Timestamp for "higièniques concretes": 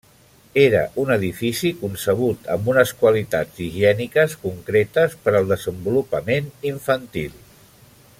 3.65-5.15